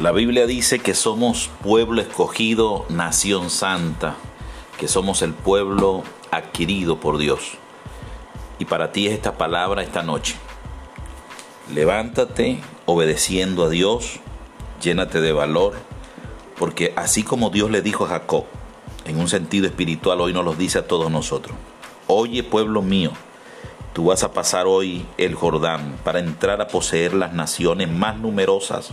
[0.00, 4.14] La Biblia dice que somos pueblo escogido, nación santa,
[4.78, 7.52] que somos el pueblo adquirido por Dios.
[8.58, 10.34] Y para ti es esta palabra esta noche.
[11.72, 14.20] Levántate obedeciendo a Dios,
[14.82, 15.72] llénate de valor,
[16.58, 18.44] porque así como Dios le dijo a Jacob,
[19.06, 21.56] en un sentido espiritual hoy nos lo dice a todos nosotros.
[22.06, 23.12] Oye pueblo mío,
[23.94, 28.92] tú vas a pasar hoy el Jordán para entrar a poseer las naciones más numerosas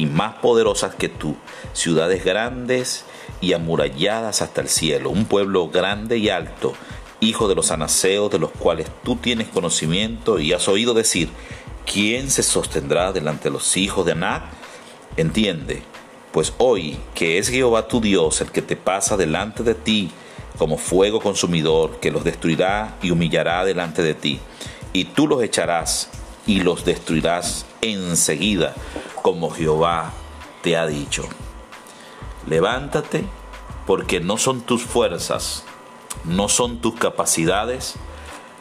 [0.00, 1.36] y más poderosas que tú,
[1.74, 3.04] ciudades grandes
[3.42, 6.72] y amuralladas hasta el cielo, un pueblo grande y alto,
[7.20, 11.28] hijo de los anaseos de los cuales tú tienes conocimiento y has oído decir,
[11.84, 14.44] ¿quién se sostendrá delante de los hijos de Anac?
[15.18, 15.82] Entiende,
[16.32, 20.10] pues hoy que es Jehová tu Dios el que te pasa delante de ti
[20.56, 24.40] como fuego consumidor, que los destruirá y humillará delante de ti,
[24.94, 26.08] y tú los echarás
[26.46, 28.74] y los destruirás enseguida,
[29.22, 30.12] como Jehová
[30.62, 31.24] te ha dicho.
[32.46, 33.24] Levántate,
[33.86, 35.64] porque no son tus fuerzas,
[36.24, 37.96] no son tus capacidades,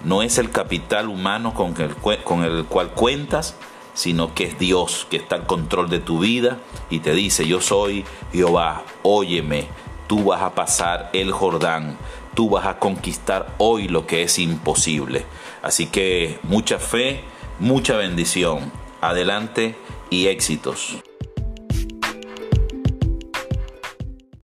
[0.03, 3.55] no es el capital humano con el, con el cual cuentas,
[3.93, 6.57] sino que es Dios que está al control de tu vida
[6.89, 9.67] y te dice, yo soy Jehová, óyeme,
[10.07, 11.97] tú vas a pasar el Jordán,
[12.33, 15.25] tú vas a conquistar hoy lo que es imposible.
[15.61, 17.23] Así que mucha fe,
[17.59, 19.75] mucha bendición, adelante
[20.09, 20.97] y éxitos.